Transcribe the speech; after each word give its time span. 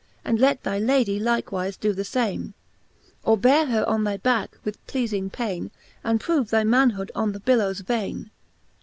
And 0.25 0.39
let 0.39 0.63
thy 0.63 0.79
Lady 0.79 1.19
like 1.19 1.51
wife 1.51 1.79
doe 1.79 1.93
the 1.93 2.03
fame; 2.03 2.55
Or 3.21 3.37
beare 3.37 3.67
her 3.67 3.87
on 3.87 4.03
thy 4.03 4.17
backe 4.17 4.57
with 4.63 4.83
pleafing 4.87 5.31
payne, 5.31 5.69
And 6.03 6.19
prove 6.19 6.49
thy 6.49 6.63
manhood 6.63 7.11
on 7.13 7.33
the 7.33 7.39
billowes 7.39 7.81
vayne. 7.81 8.31